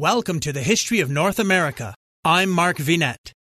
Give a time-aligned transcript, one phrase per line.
[0.00, 1.92] Welcome to the History of North America.
[2.24, 3.32] I'm Mark Vinet.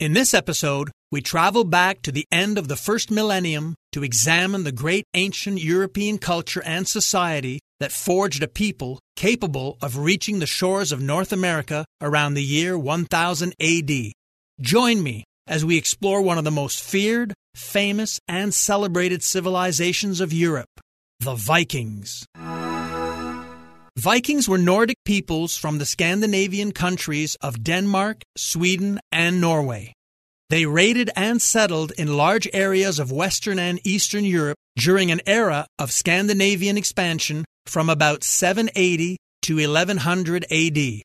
[0.00, 4.64] In this episode, we travel back to the end of the first millennium to examine
[4.64, 10.46] the great ancient European culture and society that forged a people capable of reaching the
[10.46, 14.12] shores of North America around the year 1000 AD.
[14.58, 20.32] Join me as we explore one of the most feared, famous, and celebrated civilizations of
[20.32, 20.80] Europe
[21.20, 22.26] the Vikings.
[23.98, 29.94] Vikings were Nordic peoples from the Scandinavian countries of Denmark, Sweden, and Norway.
[30.50, 35.66] They raided and settled in large areas of Western and Eastern Europe during an era
[35.78, 41.02] of Scandinavian expansion from about 780 to 1100 AD.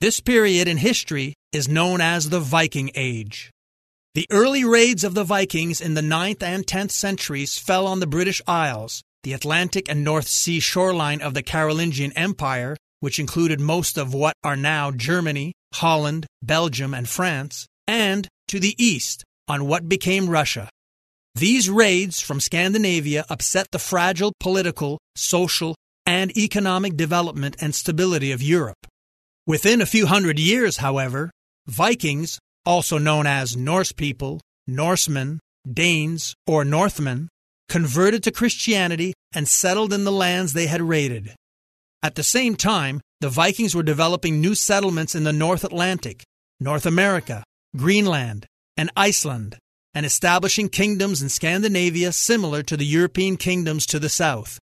[0.00, 3.50] This period in history is known as the Viking Age.
[4.14, 8.06] The early raids of the Vikings in the 9th and 10th centuries fell on the
[8.06, 13.98] British Isles, the Atlantic and North Sea shoreline of the Carolingian Empire, which included most
[13.98, 19.88] of what are now Germany, Holland, Belgium, and France, and to the east on what
[19.88, 20.68] became Russia.
[21.34, 28.42] These raids from Scandinavia upset the fragile political, social, and economic development and stability of
[28.42, 28.86] Europe.
[29.46, 31.30] Within a few hundred years, however,
[31.66, 37.28] Vikings, also known as Norse people, Norsemen, Danes, or Northmen,
[37.72, 41.34] converted to Christianity, and settled in the lands they had raided.
[42.02, 46.22] At the same time, the Vikings were developing new settlements in the North Atlantic,
[46.60, 47.42] North America,
[47.74, 48.44] Greenland,
[48.76, 49.56] and Iceland,
[49.94, 54.58] and establishing kingdoms in Scandinavia similar to the European kingdoms to the south.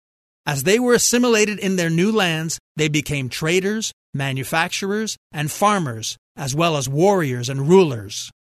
[0.48, 6.56] As they were assimilated in their new lands, they became traders, manufacturers, and farmers, as
[6.56, 8.32] well as warriors and rulers.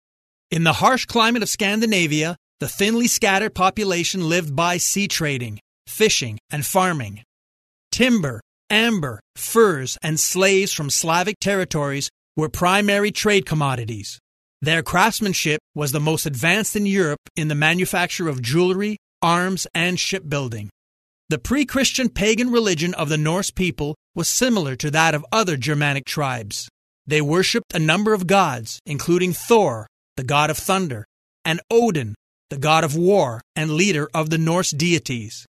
[0.50, 6.39] In the harsh climate of Scandinavia, the thinly scattered population lived by sea trading, fishing,
[6.49, 7.23] and farming.
[7.91, 14.19] Timber, amber, furs, and slaves from Slavic territories were primary trade commodities.
[14.61, 19.99] Their craftsmanship was the most advanced in Europe in the manufacture of jewelry, arms, and
[19.99, 20.69] shipbuilding.
[21.29, 25.57] The pre Christian pagan religion of the Norse people was similar to that of other
[25.57, 26.69] Germanic tribes.
[27.07, 29.87] They worshipped a number of gods, including Thor,
[30.17, 31.05] the god of thunder,
[31.43, 32.16] and Odin,
[32.55, 35.45] the god of war and leader of the Norse deities.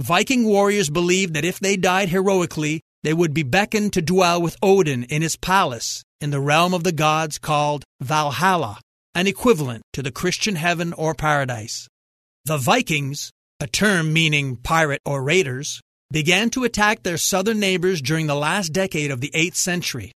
[0.00, 4.56] Viking warriors believed that if they died heroically, they would be beckoned to dwell with
[4.60, 8.80] Odin in his palace in the realm of the gods called Valhalla,
[9.14, 11.86] an equivalent to the Christian heaven or paradise.
[12.44, 13.30] The Vikings,
[13.60, 15.80] a term meaning pirate or raiders,
[16.10, 20.10] began to attack their southern neighbors during the last decade of the 8th century.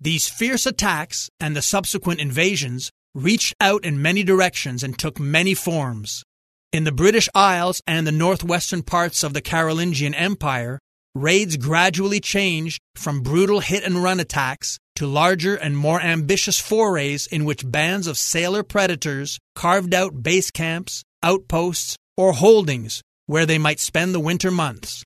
[0.00, 5.54] These fierce attacks and the subsequent invasions reached out in many directions and took many
[5.54, 6.22] forms.
[6.70, 10.78] In the British Isles and the northwestern parts of the Carolingian Empire,
[11.14, 17.26] raids gradually changed from brutal hit and run attacks to larger and more ambitious forays
[17.26, 23.58] in which bands of sailor predators carved out base camps, outposts, or holdings where they
[23.58, 25.02] might spend the winter months.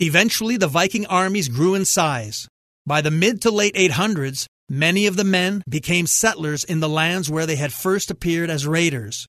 [0.00, 2.48] Eventually, the Viking armies grew in size.
[2.86, 7.30] By the mid to late 800s, Many of the men became settlers in the lands
[7.30, 9.26] where they had first appeared as raiders.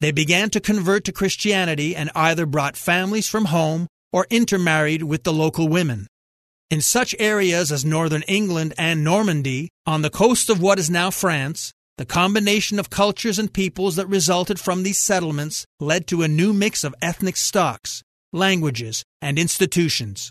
[0.00, 5.24] They began to convert to Christianity and either brought families from home or intermarried with
[5.24, 6.06] the local women.
[6.70, 11.10] In such areas as northern England and Normandy, on the coast of what is now
[11.10, 16.28] France, the combination of cultures and peoples that resulted from these settlements led to a
[16.28, 18.02] new mix of ethnic stocks,
[18.32, 20.30] languages, and institutions.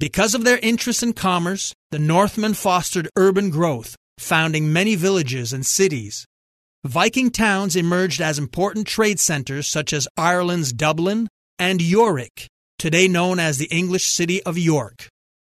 [0.00, 5.64] Because of their interest in commerce, the Northmen fostered urban growth, founding many villages and
[5.64, 6.24] cities.
[6.86, 12.46] Viking towns emerged as important trade centers such as Ireland's Dublin and Jorvik,
[12.78, 15.06] today known as the English city of York.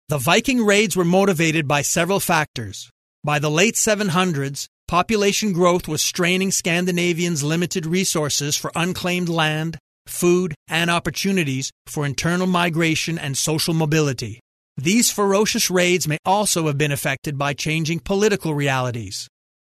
[0.08, 2.90] The Viking raids were motivated by several factors.
[3.24, 9.78] By the late 700s, population growth was straining Scandinavians' limited resources for unclaimed land,
[10.10, 14.40] food, and opportunities for internal migration and social mobility.
[14.78, 19.28] These ferocious raids may also have been affected by changing political realities.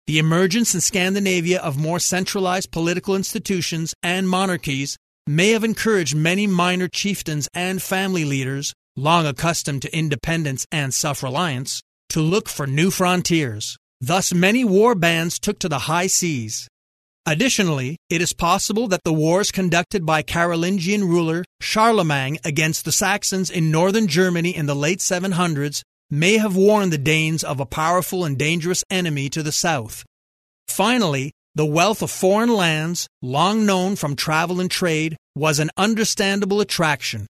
[0.07, 4.97] The emergence in Scandinavia of more centralized political institutions and monarchies
[5.27, 11.23] may have encouraged many minor chieftains and family leaders, long accustomed to independence and self
[11.23, 13.77] reliance, to look for new frontiers.
[13.99, 16.67] Thus, many war bands took to the high seas.
[17.27, 23.49] Additionally, it is possible that the wars conducted by Carolingian ruler Charlemagne against the Saxons
[23.49, 25.81] in northern Germany in the late 700s
[26.11, 30.05] may have warned the Danes of a powerful and dangerous enemy to the south.
[30.67, 36.61] Finally, the wealth of foreign lands, long known from travel and trade, was an understandable
[36.61, 37.25] attraction.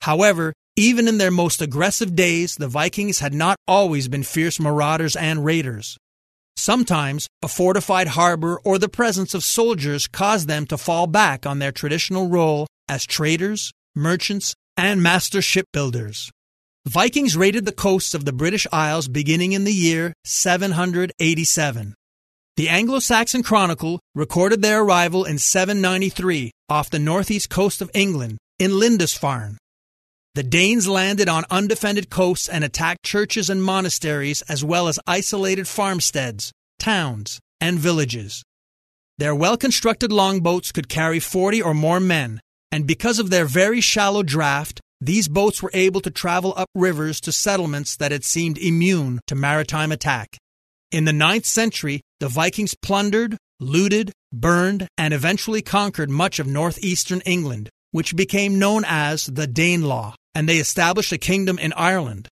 [0.00, 5.16] However, even in their most aggressive days, the Vikings had not always been fierce marauders
[5.16, 5.98] and raiders.
[6.56, 11.58] Sometimes a fortified harbor or the presence of soldiers caused them to fall back on
[11.58, 16.30] their traditional role as traders, merchants, and master shipbuilders.
[16.86, 21.94] Vikings raided the coasts of the British Isles beginning in the year 787.
[22.56, 28.38] The Anglo Saxon Chronicle recorded their arrival in 793 off the northeast coast of England
[28.58, 29.58] in Lindisfarne.
[30.34, 35.68] The Danes landed on undefended coasts and attacked churches and monasteries as well as isolated
[35.68, 36.50] farmsteads,
[36.80, 38.42] towns, and villages.
[39.16, 42.40] Their well constructed longboats could carry 40 or more men,
[42.72, 47.20] and because of their very shallow draft, these boats were able to travel up rivers
[47.20, 50.36] to settlements that had seemed immune to maritime attack.
[50.90, 57.20] In the ninth century, the Vikings plundered, looted, burned, and eventually conquered much of northeastern
[57.20, 62.28] England, which became known as the Danelaw and they established a kingdom in Ireland.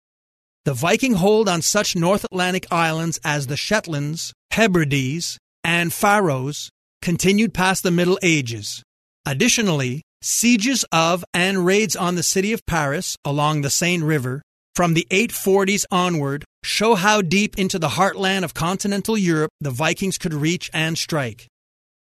[0.64, 6.70] The Viking hold on such North Atlantic islands as the Shetlands, Hebrides, and Faroes
[7.02, 8.82] continued past the Middle Ages.
[9.24, 14.42] Additionally, sieges of and raids on the city of Paris along the Seine River
[14.74, 20.18] from the 840s onward show how deep into the heartland of continental Europe the Vikings
[20.18, 21.46] could reach and strike.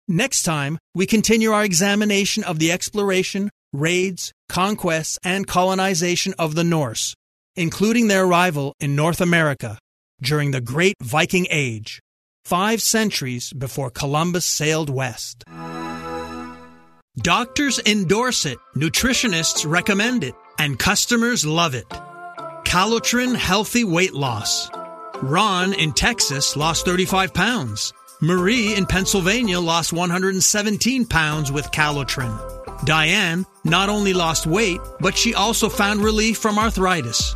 [0.07, 6.63] Next time, we continue our examination of the exploration, raids, conquests, and colonization of the
[6.63, 7.15] Norse,
[7.55, 9.77] including their arrival in North America
[10.21, 11.99] during the Great Viking Age,
[12.43, 15.43] five centuries before Columbus sailed west.
[17.17, 21.87] Doctors endorse it, nutritionists recommend it, and customers love it.
[22.65, 24.69] Calotren Healthy Weight Loss.
[25.21, 27.93] Ron in Texas lost 35 pounds.
[28.21, 32.37] Marie in Pennsylvania lost 117 pounds with Calotren.
[32.85, 37.35] Diane not only lost weight, but she also found relief from arthritis.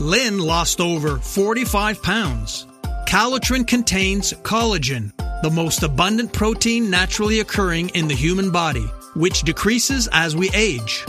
[0.00, 2.66] Lynn lost over 45 pounds.
[3.06, 5.12] Calotren contains collagen,
[5.42, 11.04] the most abundant protein naturally occurring in the human body, which decreases as we age.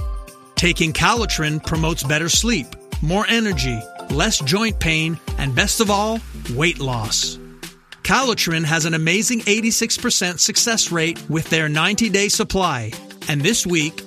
[0.56, 2.68] Taking Calotren promotes better sleep,
[3.02, 3.80] more energy,
[4.10, 6.20] less joint pain, and best of all,
[6.54, 7.38] weight loss.
[8.04, 12.92] Calotren has an amazing 86% success rate with their 90 day supply
[13.28, 14.07] and this week,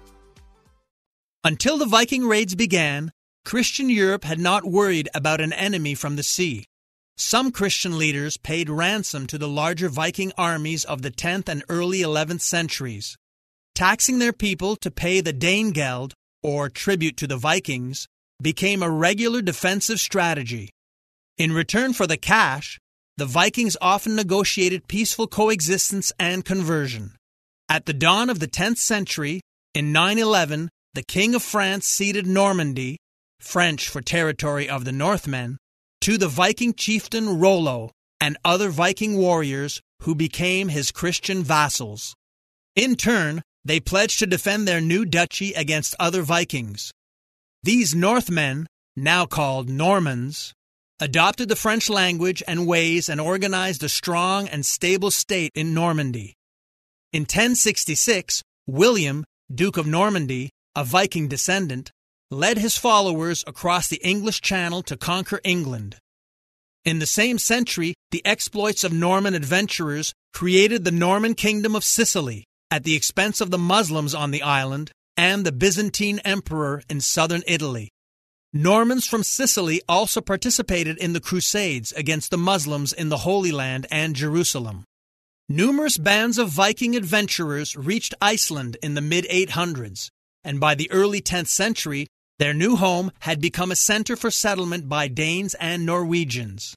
[1.43, 3.11] Until the Viking raids began,
[3.45, 6.65] Christian Europe had not worried about an enemy from the sea.
[7.17, 11.99] Some Christian leaders paid ransom to the larger Viking armies of the 10th and early
[11.99, 13.17] 11th centuries.
[13.73, 16.13] Taxing their people to pay the Danegeld,
[16.43, 18.07] or tribute to the Vikings,
[18.41, 20.69] became a regular defensive strategy.
[21.37, 22.79] In return for the cash,
[23.17, 27.15] the Vikings often negotiated peaceful coexistence and conversion.
[27.67, 29.41] At the dawn of the 10th century,
[29.73, 32.97] in 911, the King of France ceded Normandy,
[33.39, 35.57] French for territory of the Northmen,
[36.01, 42.13] to the Viking chieftain Rollo and other Viking warriors who became his Christian vassals.
[42.75, 46.91] In turn, they pledged to defend their new duchy against other Vikings.
[47.63, 50.53] These Northmen, now called Normans,
[50.99, 56.33] adopted the French language and ways and organized a strong and stable state in Normandy.
[57.13, 61.91] In 1066, William, Duke of Normandy, a Viking descendant,
[62.29, 65.97] led his followers across the English Channel to conquer England.
[66.85, 72.45] In the same century, the exploits of Norman adventurers created the Norman Kingdom of Sicily
[72.71, 77.43] at the expense of the Muslims on the island and the Byzantine Emperor in southern
[77.45, 77.89] Italy.
[78.53, 83.87] Normans from Sicily also participated in the Crusades against the Muslims in the Holy Land
[83.91, 84.83] and Jerusalem.
[85.47, 90.09] Numerous bands of Viking adventurers reached Iceland in the mid 800s,
[90.43, 92.07] and by the early 10th century,
[92.39, 96.73] their new home had become a center for settlement by Danes and Norwegians.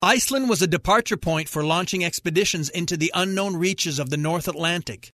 [0.00, 4.48] Iceland was a departure point for launching expeditions into the unknown reaches of the North
[4.48, 5.10] Atlantic.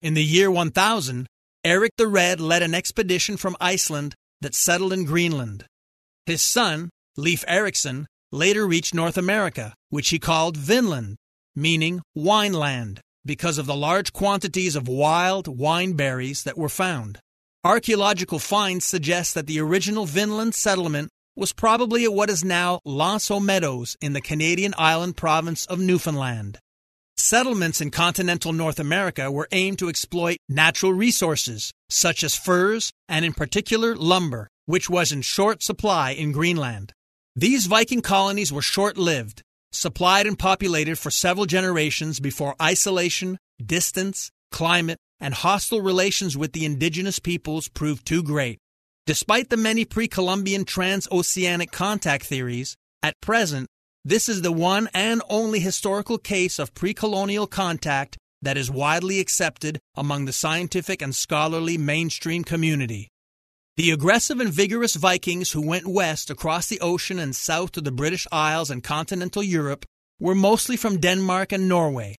[0.00, 1.26] In the year 1000,
[1.64, 5.64] Eric the Red led an expedition from Iceland that settled in Greenland.
[6.26, 11.16] His son, Leif Erikson, later reached North America, which he called Vinland,
[11.54, 17.20] meaning wine land, because of the large quantities of wild wine berries that were found.
[17.64, 23.40] Archaeological finds suggest that the original Vinland settlement was probably at what is now aux
[23.40, 26.58] Meadows in the Canadian island province of Newfoundland.
[27.16, 33.24] Settlements in continental North America were aimed to exploit natural resources, such as furs and,
[33.24, 36.92] in particular, lumber, which was in short supply in Greenland.
[37.36, 39.40] These Viking colonies were short lived,
[39.70, 46.66] supplied and populated for several generations before isolation, distance, climate, and hostile relations with the
[46.66, 48.58] indigenous peoples proved too great.
[49.06, 53.68] Despite the many pre Columbian transoceanic contact theories, at present,
[54.04, 59.20] this is the one and only historical case of pre colonial contact that is widely
[59.20, 63.08] accepted among the scientific and scholarly mainstream community.
[63.76, 67.92] The aggressive and vigorous Vikings who went west across the ocean and south to the
[67.92, 69.86] British Isles and continental Europe
[70.18, 72.16] were mostly from Denmark and Norway.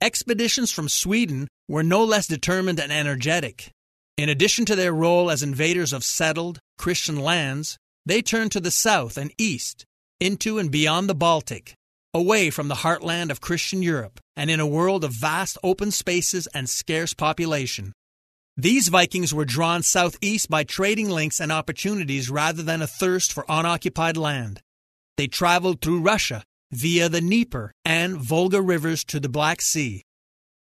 [0.00, 3.70] Expeditions from Sweden were no less determined and energetic.
[4.16, 8.70] In addition to their role as invaders of settled, Christian lands, they turned to the
[8.70, 9.84] south and east,
[10.20, 11.74] into and beyond the Baltic,
[12.14, 16.46] away from the heartland of Christian Europe, and in a world of vast open spaces
[16.48, 17.92] and scarce population.
[18.56, 23.44] These Vikings were drawn southeast by trading links and opportunities rather than a thirst for
[23.50, 24.62] unoccupied land.
[25.18, 26.42] They traveled through Russia
[26.72, 30.04] via the Dnieper and Volga rivers to the Black Sea.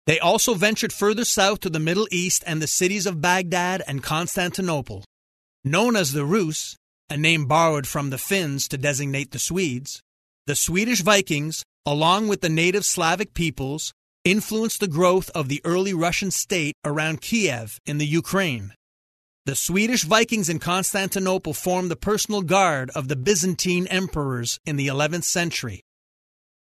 [0.07, 4.03] They also ventured further south to the Middle East and the cities of Baghdad and
[4.03, 5.05] Constantinople.
[5.65, 6.77] Known as the Rus,
[7.09, 10.03] a name borrowed from the Finns to designate the Swedes,
[10.47, 13.93] the Swedish Vikings, along with the native Slavic peoples,
[14.25, 18.75] influenced the growth of the early Russian state around Kiev in the Ukraine.
[19.47, 24.87] The Swedish Vikings in Constantinople formed the personal guard of the Byzantine emperors in the
[24.87, 25.83] 11th century.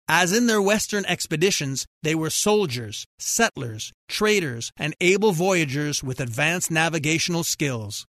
[0.08, 6.70] As in their western expeditions, they were soldiers, settlers, traders, and able voyagers with advanced
[6.70, 8.06] navigational skills.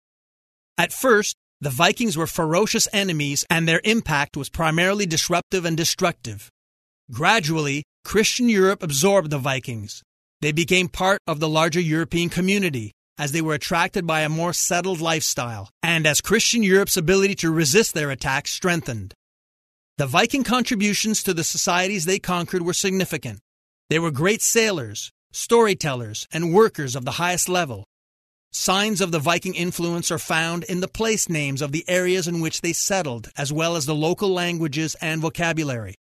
[0.75, 6.49] At first, the Vikings were ferocious enemies and their impact was primarily disruptive and destructive.
[7.11, 10.01] Gradually, Christian Europe absorbed the Vikings.
[10.41, 14.51] They became part of the larger European community as they were attracted by a more
[14.51, 19.13] settled lifestyle and as Christian Europe's ability to resist their attacks strengthened.
[19.99, 23.39] The Viking contributions to the societies they conquered were significant.
[23.91, 27.85] They were great sailors, storytellers, and workers of the highest level.
[28.51, 32.41] Signs of the Viking influence are found in the place names of the areas in
[32.41, 35.93] which they settled, as well as the local languages and vocabulary.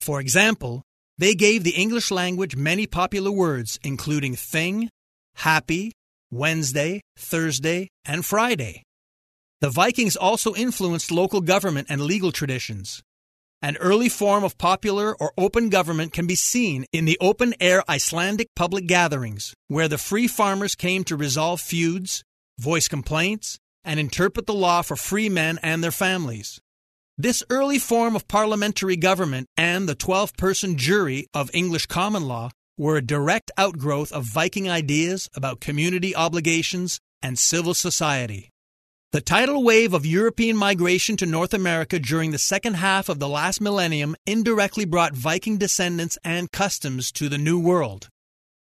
[0.00, 0.82] For example,
[1.16, 4.90] they gave the English language many popular words, including thing,
[5.36, 5.92] happy,
[6.32, 8.82] Wednesday, Thursday, and Friday.
[9.60, 13.04] The Vikings also influenced local government and legal traditions.
[13.62, 17.82] An early form of popular or open government can be seen in the open air
[17.90, 22.24] Icelandic public gatherings, where the free farmers came to resolve feuds,
[22.58, 26.58] voice complaints, and interpret the law for free men and their families.
[27.18, 32.48] This early form of parliamentary government and the 12 person jury of English common law
[32.78, 38.48] were a direct outgrowth of Viking ideas about community obligations and civil society.
[39.12, 43.28] The tidal wave of European migration to North America during the second half of the
[43.28, 48.08] last millennium indirectly brought Viking descendants and customs to the New World.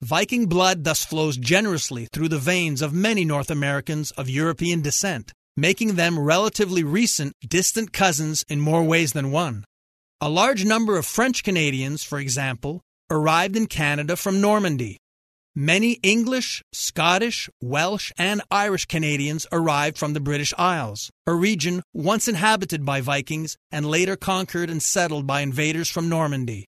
[0.02, 5.32] Viking blood thus flows generously through the veins of many North Americans of European descent
[5.56, 9.64] making them relatively recent, distant cousins in more ways than one.
[10.20, 14.98] A large number of French Canadians, for example, arrived in Canada from Normandy.
[15.56, 22.26] Many English, Scottish, Welsh, and Irish Canadians arrived from the British Isles, a region once
[22.26, 26.66] inhabited by Vikings and later conquered and settled by invaders from Normandy.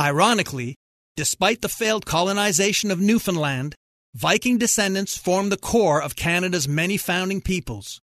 [0.00, 0.74] Ironically,
[1.14, 3.76] despite the failed colonization of Newfoundland,
[4.12, 8.00] Viking descendants formed the core of Canada's many founding peoples.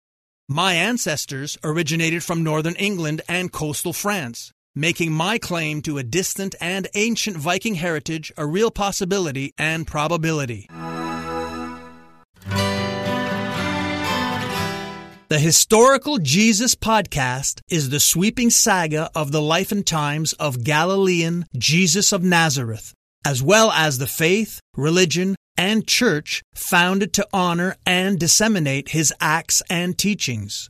[0.50, 6.56] My ancestors originated from northern England and coastal France, making my claim to a distant
[6.62, 10.68] and ancient Viking heritage a real possibility and probability.
[15.30, 21.46] The Historical Jesus podcast is the sweeping saga of the life and times of Galilean
[21.56, 28.18] Jesus of Nazareth, as well as the faith, religion, and church founded to honor and
[28.18, 30.68] disseminate his acts and teachings.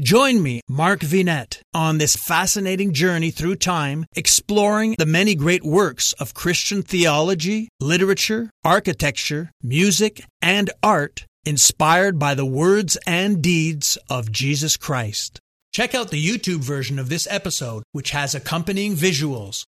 [0.00, 6.14] Join me, Mark Vinet, on this fascinating journey through time, exploring the many great works
[6.14, 14.32] of Christian theology, literature, architecture, music, and art inspired by the words and deeds of
[14.32, 15.38] Jesus Christ.
[15.74, 19.64] Check out the YouTube version of this episode, which has accompanying visuals.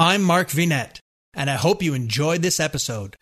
[0.00, 0.98] I'm Mark Vinet,
[1.32, 3.14] and I hope you enjoyed this episode.